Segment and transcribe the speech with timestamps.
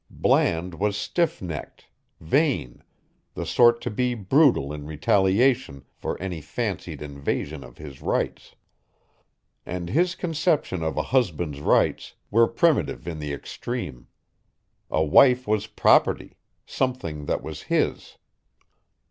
[0.09, 1.85] Bland was stiff necked,
[2.19, 2.81] vain,
[3.35, 8.55] the sort to be brutal in retaliation for any fancied invasion of his rights.
[9.63, 14.07] And his conception of a husband's rights were primitive in the extreme.
[14.89, 18.17] A wife was property, something that was his.